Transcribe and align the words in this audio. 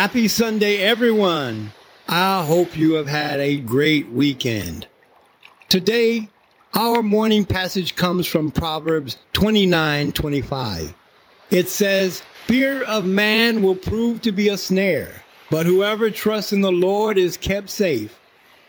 Happy 0.00 0.28
Sunday, 0.28 0.78
everyone. 0.78 1.72
I 2.08 2.42
hope 2.42 2.74
you 2.74 2.94
have 2.94 3.06
had 3.06 3.38
a 3.38 3.58
great 3.58 4.08
weekend. 4.08 4.86
Today, 5.68 6.30
our 6.72 7.02
morning 7.02 7.44
passage 7.44 7.96
comes 7.96 8.26
from 8.26 8.50
Proverbs 8.50 9.18
29 9.34 10.12
25. 10.12 10.94
It 11.50 11.68
says, 11.68 12.22
Fear 12.46 12.82
of 12.84 13.04
man 13.04 13.60
will 13.60 13.74
prove 13.74 14.22
to 14.22 14.32
be 14.32 14.48
a 14.48 14.56
snare, 14.56 15.22
but 15.50 15.66
whoever 15.66 16.08
trusts 16.08 16.54
in 16.54 16.62
the 16.62 16.72
Lord 16.72 17.18
is 17.18 17.36
kept 17.36 17.68
safe. 17.68 18.18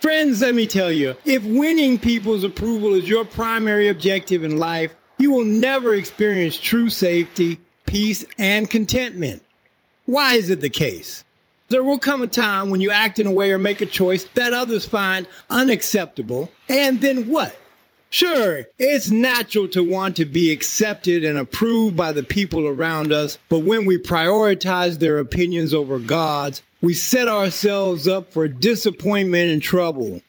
Friends, 0.00 0.40
let 0.40 0.56
me 0.56 0.66
tell 0.66 0.90
you, 0.90 1.14
if 1.24 1.44
winning 1.44 2.00
people's 2.00 2.42
approval 2.42 2.94
is 2.94 3.08
your 3.08 3.24
primary 3.24 3.86
objective 3.86 4.42
in 4.42 4.56
life, 4.58 4.92
you 5.18 5.30
will 5.30 5.44
never 5.44 5.94
experience 5.94 6.58
true 6.58 6.90
safety, 6.90 7.60
peace, 7.86 8.24
and 8.38 8.68
contentment. 8.68 9.44
Why 10.06 10.34
is 10.34 10.50
it 10.50 10.60
the 10.60 10.70
case? 10.70 11.24
There 11.68 11.84
will 11.84 11.98
come 11.98 12.22
a 12.22 12.26
time 12.26 12.70
when 12.70 12.80
you 12.80 12.90
act 12.90 13.18
in 13.18 13.26
a 13.26 13.32
way 13.32 13.52
or 13.52 13.58
make 13.58 13.80
a 13.80 13.86
choice 13.86 14.24
that 14.34 14.52
others 14.52 14.84
find 14.84 15.26
unacceptable, 15.48 16.50
and 16.68 17.00
then 17.00 17.28
what? 17.28 17.56
Sure, 18.10 18.64
it's 18.78 19.10
natural 19.10 19.66
to 19.68 19.82
want 19.82 20.16
to 20.16 20.26
be 20.26 20.50
accepted 20.50 21.24
and 21.24 21.38
approved 21.38 21.96
by 21.96 22.12
the 22.12 22.22
people 22.22 22.66
around 22.66 23.10
us, 23.10 23.38
but 23.48 23.60
when 23.60 23.86
we 23.86 23.96
prioritize 23.96 24.98
their 24.98 25.18
opinions 25.18 25.72
over 25.72 25.98
God's, 25.98 26.62
we 26.82 26.92
set 26.92 27.26
ourselves 27.26 28.06
up 28.06 28.30
for 28.30 28.48
disappointment 28.48 29.50
and 29.50 29.62
trouble. 29.62 30.20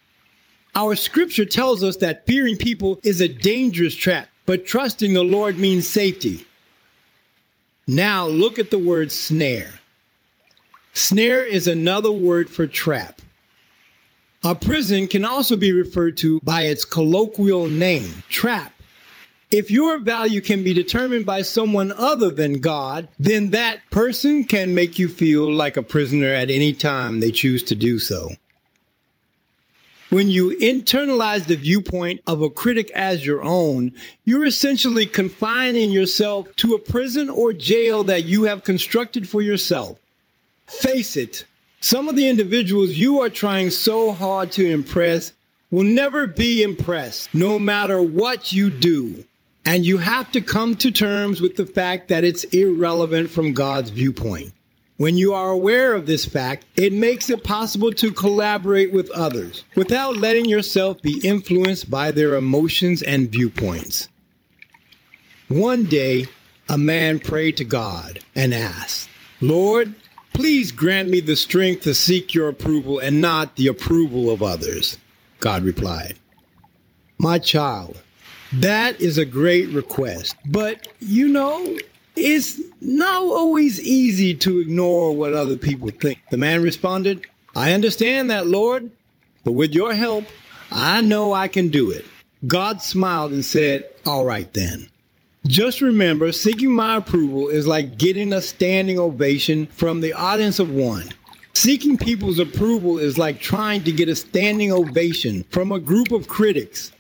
Our 0.76 0.96
scripture 0.96 1.46
tells 1.46 1.84
us 1.84 1.98
that 1.98 2.26
fearing 2.26 2.56
people 2.56 3.00
is 3.04 3.20
a 3.20 3.28
dangerous 3.28 3.96
trap, 3.96 4.30
but 4.46 4.66
trusting 4.66 5.14
the 5.14 5.24
Lord 5.24 5.58
means 5.58 5.86
safety. 5.86 6.46
Now 7.88 8.28
look 8.28 8.60
at 8.60 8.72
the 8.72 8.80
word 8.80 9.12
snare. 9.12 9.80
Snare 10.94 11.44
is 11.44 11.68
another 11.68 12.12
word 12.12 12.50
for 12.50 12.68
trap. 12.68 13.22
A 14.44 14.56
prison 14.56 15.08
can 15.08 15.26
also 15.26 15.56
be 15.56 15.72
referred 15.72 16.18
to 16.18 16.40
by 16.42 16.64
its 16.64 16.86
colloquial 16.86 17.68
name, 17.68 18.24
trap. 18.30 18.74
If 19.52 19.70
your 19.70 20.00
value 20.00 20.42
can 20.42 20.64
be 20.64 20.74
determined 20.74 21.26
by 21.26 21.44
someone 21.44 21.92
other 21.92 22.30
than 22.30 22.60
God, 22.60 23.08
then 23.20 23.52
that 23.52 23.80
person 23.92 24.44
can 24.46 24.74
make 24.74 24.98
you 24.98 25.08
feel 25.08 25.52
like 25.52 25.78
a 25.78 25.84
prisoner 25.84 26.34
at 26.34 26.50
any 26.50 26.74
time 26.74 27.20
they 27.20 27.32
choose 27.32 27.64
to 27.64 27.76
do 27.76 28.00
so. 28.00 28.30
When 30.14 30.30
you 30.30 30.52
internalize 30.58 31.48
the 31.48 31.56
viewpoint 31.56 32.22
of 32.28 32.44
a 32.44 32.50
critic 32.52 32.92
as 32.92 33.26
your 33.26 33.44
own, 33.44 33.94
you're 34.26 34.46
essentially 34.46 35.08
confining 35.08 35.90
yourself 35.90 36.56
to 36.58 36.76
a 36.76 36.80
prison 36.80 37.32
or 37.32 37.52
jail 37.52 38.04
that 38.04 38.24
you 38.24 38.44
have 38.44 38.64
constructed 38.64 39.28
for 39.28 39.42
yourself. 39.42 39.98
Face 40.68 41.18
it, 41.18 41.46
some 41.82 42.08
of 42.08 42.16
the 42.16 42.30
individuals 42.30 42.92
you 42.92 43.22
are 43.22 43.30
trying 43.30 43.72
so 43.72 44.12
hard 44.12 44.52
to 44.52 44.70
impress 44.70 45.34
will 45.72 45.82
never 45.82 46.28
be 46.28 46.62
impressed, 46.62 47.34
no 47.34 47.58
matter 47.58 48.00
what 48.00 48.54
you 48.54 48.70
do. 48.70 49.26
And 49.66 49.84
you 49.84 49.98
have 49.98 50.32
to 50.34 50.42
come 50.42 50.76
to 50.76 50.92
terms 50.92 51.42
with 51.42 51.56
the 51.56 51.66
fact 51.66 52.10
that 52.10 52.24
it's 52.24 52.44
irrelevant 52.44 53.32
from 53.32 53.54
God's 53.54 53.90
viewpoint. 53.90 54.54
When 54.98 55.18
you 55.18 55.34
are 55.34 55.50
aware 55.50 55.94
of 55.94 56.06
this 56.06 56.26
fact, 56.26 56.66
it 56.76 56.94
makes 56.94 57.30
it 57.30 57.44
possible 57.44 57.92
to 57.94 58.12
collaborate 58.12 58.94
with 58.94 59.10
others 59.12 59.64
without 59.76 60.18
letting 60.18 60.46
yourself 60.46 61.02
be 61.02 61.20
influenced 61.24 61.90
by 61.90 62.12
their 62.12 62.36
emotions 62.36 63.02
and 63.02 63.32
viewpoints. 63.32 64.08
One 65.48 65.86
day, 65.86 66.28
a 66.70 66.78
man 66.78 67.20
prayed 67.20 67.58
to 67.58 67.66
God 67.66 68.20
and 68.36 68.54
asked, 68.54 69.10
Lord, 69.42 69.96
Please 70.34 70.72
grant 70.72 71.10
me 71.10 71.20
the 71.20 71.36
strength 71.36 71.84
to 71.84 71.94
seek 71.94 72.34
your 72.34 72.50
approval 72.50 72.98
and 72.98 73.22
not 73.22 73.56
the 73.56 73.68
approval 73.68 74.32
of 74.32 74.42
others. 74.42 74.98
God 75.40 75.64
replied, 75.64 76.16
My 77.20 77.38
child, 77.38 78.02
that 78.52 79.00
is 79.00 79.20
a 79.20 79.26
great 79.26 79.70
request, 79.70 80.36
but 80.48 80.88
you 81.00 81.28
know, 81.28 81.78
it's 82.16 82.60
not 82.82 83.24
always 83.24 83.80
easy 83.82 84.34
to 84.36 84.60
ignore 84.60 85.16
what 85.16 85.34
other 85.34 85.58
people 85.58 85.90
think. 85.90 86.20
The 86.30 86.38
man 86.38 86.62
responded, 86.62 87.26
I 87.56 87.74
understand 87.74 88.30
that, 88.30 88.48
Lord, 88.48 88.92
but 89.44 89.54
with 89.54 89.74
your 89.74 89.94
help, 89.94 90.26
I 90.72 91.02
know 91.02 91.34
I 91.34 91.48
can 91.48 91.70
do 91.70 91.92
it. 91.92 92.06
God 92.48 92.82
smiled 92.82 93.32
and 93.32 93.46
said, 93.46 93.90
All 94.06 94.26
right 94.26 94.52
then. 94.54 94.90
Just 95.46 95.82
remember, 95.82 96.32
seeking 96.32 96.72
my 96.72 96.98
approval 96.98 97.50
is 97.50 97.68
like 97.68 97.98
getting 97.98 98.32
a 98.32 98.42
standing 98.42 98.98
ovation 98.98 99.66
from 99.68 100.00
the 100.00 100.14
audience 100.14 100.60
of 100.60 100.72
one. 100.72 101.10
Seeking 101.54 101.98
people's 101.98 102.40
approval 102.40 102.98
is 102.98 103.18
like 103.18 103.40
trying 103.40 103.84
to 103.84 103.92
get 103.92 104.10
a 104.10 104.16
standing 104.16 104.72
ovation 104.72 105.44
from 105.50 105.72
a 105.72 105.80
group 105.80 106.12
of 106.12 106.28
critics. 106.28 106.92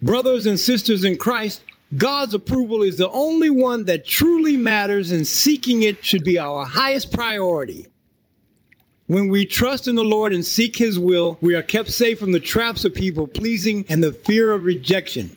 Brothers 0.00 0.46
and 0.46 0.58
sisters 0.58 1.04
in 1.04 1.16
Christ, 1.16 1.62
God's 1.96 2.34
approval 2.34 2.82
is 2.82 2.96
the 2.96 3.10
only 3.10 3.50
one 3.50 3.84
that 3.84 4.06
truly 4.06 4.56
matters, 4.56 5.10
and 5.10 5.26
seeking 5.26 5.82
it 5.82 6.04
should 6.04 6.24
be 6.24 6.38
our 6.38 6.64
highest 6.64 7.12
priority. 7.12 7.86
When 9.06 9.28
we 9.28 9.44
trust 9.44 9.86
in 9.86 9.94
the 9.94 10.04
Lord 10.04 10.32
and 10.32 10.44
seek 10.44 10.76
His 10.76 10.98
will, 10.98 11.38
we 11.40 11.54
are 11.54 11.62
kept 11.62 11.90
safe 11.90 12.18
from 12.18 12.32
the 12.32 12.40
traps 12.40 12.84
of 12.84 12.94
people 12.94 13.26
pleasing 13.26 13.84
and 13.88 14.02
the 14.02 14.12
fear 14.12 14.52
of 14.52 14.64
rejection. 14.64 15.36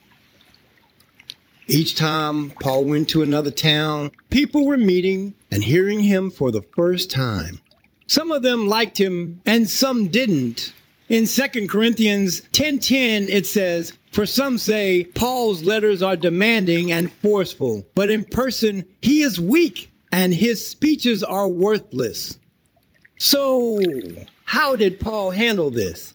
Each 1.70 1.96
time 1.96 2.52
Paul 2.62 2.86
went 2.86 3.10
to 3.10 3.24
another 3.24 3.52
town, 3.52 4.12
people 4.30 4.66
were 4.66 4.78
meeting 4.78 5.34
and 5.52 5.62
hearing 5.62 6.00
him 6.00 6.32
for 6.32 6.50
the 6.50 6.62
first 6.62 7.12
time. 7.12 7.60
Some 8.08 8.32
of 8.32 8.42
them 8.42 8.68
liked 8.68 8.98
him 8.98 9.42
and 9.46 9.70
some 9.70 10.08
didn't. 10.08 10.74
In 11.10 11.26
2 11.26 11.70
Corinthians 11.70 12.42
10:10 12.52 13.30
it 13.30 13.46
says, 13.46 13.94
"For 14.12 14.26
some 14.26 14.58
say 14.58 15.06
Paul's 15.16 15.64
letters 15.64 16.02
are 16.02 16.18
demanding 16.18 16.92
and 16.92 17.12
forceful, 17.22 17.88
but 17.96 18.12
in 18.12 18.26
person 18.26 18.86
he 19.02 19.22
is 19.22 19.40
weak 19.40 19.90
and 20.12 20.34
his 20.34 20.68
speeches 20.68 21.24
are 21.24 21.48
worthless." 21.48 22.38
So, 23.18 23.82
how 24.46 24.76
did 24.76 25.00
Paul 25.00 25.32
handle 25.32 25.70
this? 25.70 26.14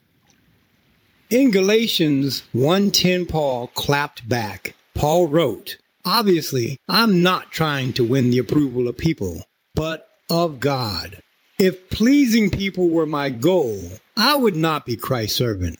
In 1.30 1.50
Galatians 1.50 2.42
1:10 2.52 3.24
Paul 3.24 3.68
clapped 3.68 4.28
back 4.28 4.74
Paul 4.94 5.26
wrote, 5.28 5.78
Obviously, 6.04 6.78
I'm 6.88 7.22
not 7.22 7.50
trying 7.50 7.92
to 7.94 8.04
win 8.04 8.30
the 8.30 8.38
approval 8.38 8.88
of 8.88 8.96
people, 8.96 9.44
but 9.74 10.08
of 10.28 10.60
God. 10.60 11.22
If 11.58 11.90
pleasing 11.90 12.50
people 12.50 12.88
were 12.88 13.06
my 13.06 13.30
goal, 13.30 13.80
I 14.16 14.36
would 14.36 14.56
not 14.56 14.84
be 14.84 14.96
Christ's 14.96 15.36
servant. 15.36 15.78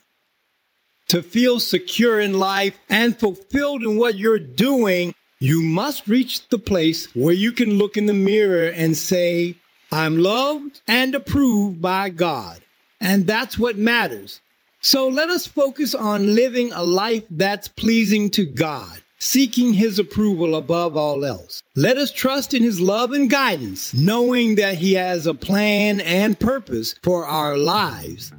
To 1.09 1.21
feel 1.21 1.59
secure 1.59 2.19
in 2.19 2.39
life 2.39 2.79
and 2.89 3.17
fulfilled 3.17 3.83
in 3.83 3.97
what 3.97 4.17
you're 4.17 4.39
doing, 4.39 5.13
you 5.39 5.61
must 5.61 6.07
reach 6.07 6.47
the 6.49 6.57
place 6.57 7.13
where 7.13 7.33
you 7.33 7.51
can 7.51 7.77
look 7.77 7.97
in 7.97 8.05
the 8.05 8.13
mirror 8.13 8.69
and 8.69 8.97
say, 8.97 9.55
I'm 9.91 10.17
loved 10.17 10.81
and 10.87 11.13
approved 11.13 11.81
by 11.81 12.09
God. 12.09 12.61
And 12.99 13.27
that's 13.27 13.59
what 13.59 13.77
matters. 13.77 14.41
So 14.81 15.07
let 15.07 15.29
us 15.29 15.45
focus 15.45 15.93
on 15.93 16.33
living 16.33 16.71
a 16.73 16.83
life 16.83 17.25
that's 17.29 17.67
pleasing 17.67 18.31
to 18.31 18.45
God 18.45 19.02
seeking 19.23 19.73
his 19.73 19.99
approval 19.99 20.55
above 20.55 20.97
all 20.97 21.23
else. 21.23 21.63
Let 21.75 21.97
us 21.97 22.11
trust 22.11 22.53
in 22.53 22.61
his 22.61 22.81
love 22.81 23.13
and 23.13 23.29
guidance, 23.29 23.93
knowing 23.93 24.55
that 24.55 24.75
he 24.75 24.93
has 24.93 25.25
a 25.25 25.33
plan 25.33 26.01
and 26.01 26.39
purpose 26.39 26.95
for 27.03 27.25
our 27.25 27.57
lives. 27.57 28.33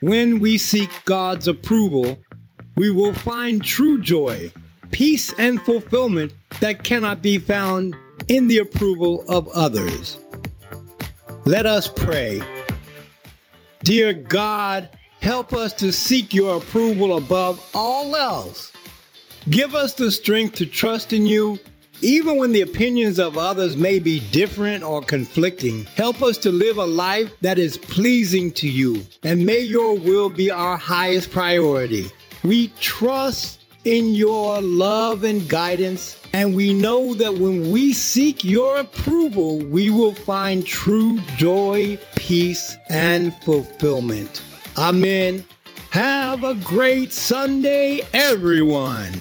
When 0.00 0.38
we 0.38 0.56
seek 0.56 0.90
God's 1.04 1.48
approval, 1.48 2.16
we 2.76 2.90
will 2.90 3.12
find 3.12 3.62
true 3.62 4.00
joy, 4.00 4.52
peace, 4.92 5.34
and 5.36 5.60
fulfillment 5.62 6.32
that 6.60 6.84
cannot 6.84 7.20
be 7.20 7.38
found 7.38 7.96
in 8.28 8.46
the 8.46 8.58
approval 8.58 9.24
of 9.28 9.48
others. 9.48 10.18
Let 11.44 11.66
us 11.66 11.88
pray. 11.88 12.40
Dear 13.82 14.12
God, 14.12 14.88
help 15.20 15.52
us 15.52 15.72
to 15.74 15.92
seek 15.92 16.32
your 16.32 16.58
approval 16.58 17.16
above 17.16 17.60
all 17.74 18.14
else 18.16 18.73
Give 19.50 19.74
us 19.74 19.92
the 19.92 20.10
strength 20.10 20.54
to 20.56 20.66
trust 20.66 21.12
in 21.12 21.26
you, 21.26 21.58
even 22.00 22.38
when 22.38 22.52
the 22.52 22.62
opinions 22.62 23.18
of 23.18 23.36
others 23.36 23.76
may 23.76 23.98
be 23.98 24.20
different 24.30 24.82
or 24.82 25.02
conflicting. 25.02 25.84
Help 25.96 26.22
us 26.22 26.38
to 26.38 26.50
live 26.50 26.78
a 26.78 26.86
life 26.86 27.30
that 27.42 27.58
is 27.58 27.76
pleasing 27.76 28.50
to 28.52 28.68
you, 28.68 29.04
and 29.22 29.44
may 29.44 29.60
your 29.60 29.98
will 29.98 30.30
be 30.30 30.50
our 30.50 30.78
highest 30.78 31.30
priority. 31.30 32.10
We 32.42 32.68
trust 32.80 33.60
in 33.84 34.14
your 34.14 34.62
love 34.62 35.24
and 35.24 35.46
guidance, 35.46 36.18
and 36.32 36.56
we 36.56 36.72
know 36.72 37.12
that 37.12 37.34
when 37.34 37.70
we 37.70 37.92
seek 37.92 38.44
your 38.44 38.78
approval, 38.78 39.58
we 39.58 39.90
will 39.90 40.14
find 40.14 40.66
true 40.66 41.20
joy, 41.36 41.98
peace, 42.16 42.78
and 42.88 43.34
fulfillment. 43.42 44.42
Amen. 44.78 45.44
Have 45.94 46.42
a 46.42 46.56
great 46.56 47.12
Sunday, 47.12 48.00
everyone. 48.12 49.12